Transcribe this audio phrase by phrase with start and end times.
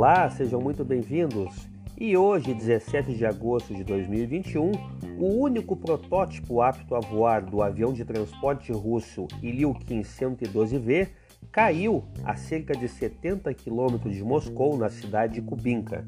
[0.00, 1.68] Olá, sejam muito bem-vindos.
[1.98, 4.70] E hoje, 17 de agosto de 2021,
[5.18, 11.08] o único protótipo apto a voar do avião de transporte russo Ilyushin 112V
[11.50, 16.06] caiu a cerca de 70 quilômetros de Moscou, na cidade de Kubinka.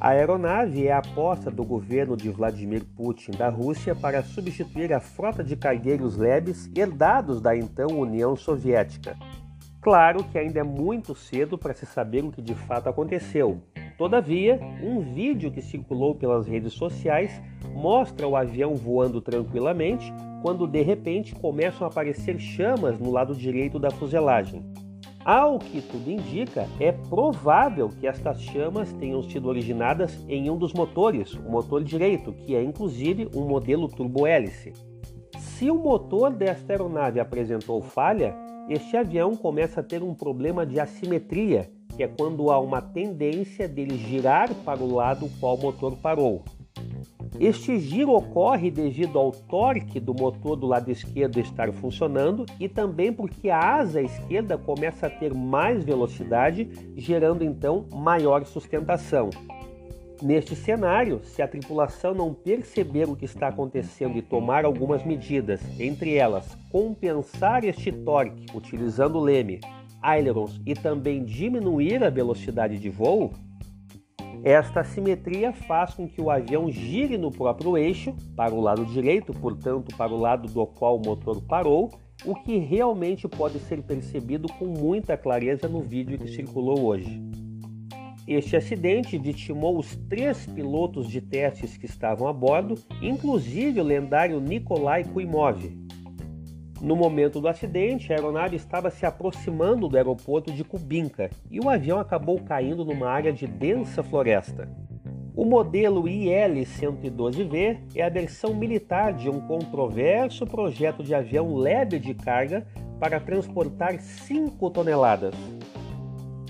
[0.00, 4.98] A aeronave é a aposta do governo de Vladimir Putin da Rússia para substituir a
[4.98, 9.16] frota de cargueiros leves herdados da então União Soviética.
[9.80, 13.62] Claro que ainda é muito cedo para se saber o que de fato aconteceu.
[13.96, 17.40] Todavia, um vídeo que circulou pelas redes sociais
[17.74, 23.78] mostra o avião voando tranquilamente quando de repente começam a aparecer chamas no lado direito
[23.78, 24.64] da fuselagem.
[25.24, 30.72] Ao que tudo indica, é provável que estas chamas tenham sido originadas em um dos
[30.72, 34.72] motores, o motor direito, que é inclusive um modelo turbo-hélice.
[35.38, 38.34] Se o motor desta aeronave apresentou falha,
[38.68, 43.66] este avião começa a ter um problema de assimetria, que é quando há uma tendência
[43.66, 46.44] dele girar para o lado qual o motor parou.
[47.40, 53.12] Este giro ocorre devido ao torque do motor do lado esquerdo estar funcionando e também
[53.12, 59.30] porque a asa esquerda começa a ter mais velocidade, gerando então maior sustentação.
[60.20, 65.60] Neste cenário, se a tripulação não perceber o que está acontecendo e tomar algumas medidas,
[65.78, 69.60] entre elas compensar este torque utilizando leme,
[70.02, 73.32] ailerons e também diminuir a velocidade de voo,
[74.42, 79.32] esta simetria faz com que o avião gire no próprio eixo, para o lado direito,
[79.32, 81.90] portanto, para o lado do qual o motor parou,
[82.24, 87.20] o que realmente pode ser percebido com muita clareza no vídeo que circulou hoje.
[88.28, 94.38] Este acidente vitimou os três pilotos de testes que estavam a bordo, inclusive o lendário
[94.38, 95.88] Nikolai Kuimov,
[96.80, 101.68] no momento do acidente, a aeronave estava se aproximando do aeroporto de Kubinka e o
[101.68, 104.68] avião acabou caindo numa área de densa floresta.
[105.34, 112.14] O modelo IL-112V é a versão militar de um controverso projeto de avião leve de
[112.14, 112.64] carga
[113.00, 115.34] para transportar 5 toneladas.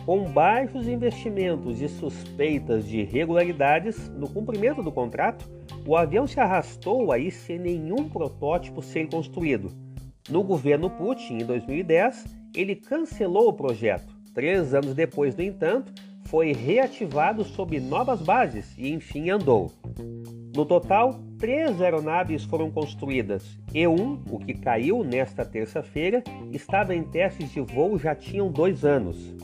[0.09, 5.47] Com baixos investimentos e suspeitas de irregularidades no cumprimento do contrato,
[5.87, 9.71] o avião se arrastou aí sem nenhum protótipo ser construído
[10.31, 12.25] no governo Putin, em 2010,
[12.57, 14.11] ele cancelou o projeto.
[14.33, 15.93] Três anos depois, no entanto,
[16.25, 19.71] foi reativado sob novas bases e enfim andou.
[20.57, 27.03] No total, três aeronaves foram construídas e um, o que caiu nesta terça-feira, estava em
[27.03, 29.37] testes de voo já tinham dois anos.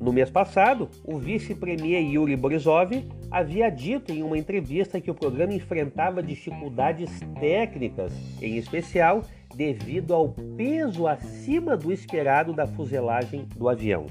[0.00, 2.90] No mês passado, o vice-premier Yuri Borisov
[3.30, 9.22] havia dito em uma entrevista que o programa enfrentava dificuldades técnicas, em especial
[9.54, 14.06] devido ao peso acima do esperado da fuselagem do avião.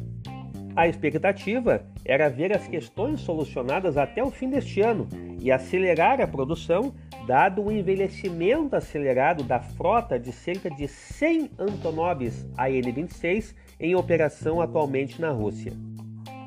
[0.75, 5.07] A expectativa era ver as questões solucionadas até o fim deste ano
[5.41, 6.94] e acelerar a produção,
[7.25, 15.22] dado o envelhecimento acelerado da frota de cerca de 100 Antonovs AN-26 em operação atualmente
[15.22, 15.73] na Rússia.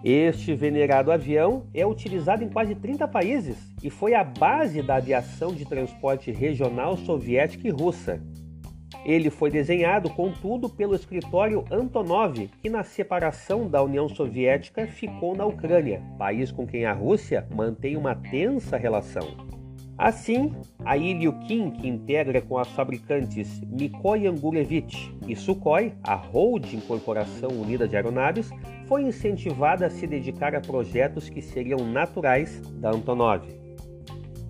[0.04, 5.54] Este venerado avião é utilizado em quase 30 países e foi a base da aviação
[5.54, 8.21] de transporte regional soviética e russa.
[9.04, 15.44] Ele foi desenhado, contudo, pelo escritório Antonov, que na separação da União Soviética ficou na
[15.44, 19.62] Ucrânia, país com quem a Rússia mantém uma tensa relação.
[19.98, 20.53] Assim,
[20.84, 27.86] a Ilyushin, que integra com as fabricantes Mikoy Angurevich e Sukhoi, a Holding Corporação Unida
[27.86, 28.50] de Aeronaves,
[28.86, 33.42] foi incentivada a se dedicar a projetos que seriam naturais da Antonov.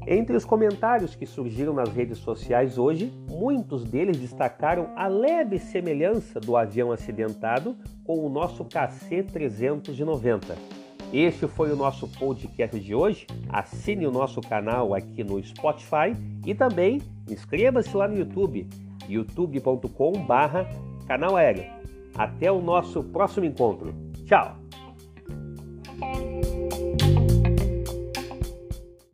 [0.07, 6.41] Entre os comentários que surgiram nas redes sociais hoje, muitos deles destacaram a leve semelhança
[6.41, 10.82] do avião acidentado com o nosso KC-390.
[11.13, 13.27] Este foi o nosso podcast de hoje.
[13.51, 18.67] Assine o nosso canal aqui no Spotify e também inscreva-se lá no YouTube,
[19.09, 20.13] youtubecom
[21.37, 21.67] aéreo.
[22.17, 23.95] Até o nosso próximo encontro.
[24.25, 24.57] Tchau!